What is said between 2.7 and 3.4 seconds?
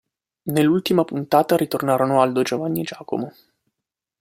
e Giacomo.